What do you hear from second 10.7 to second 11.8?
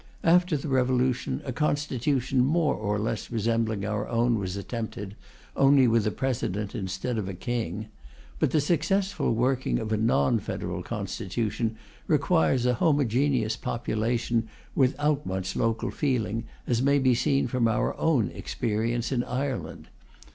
constitution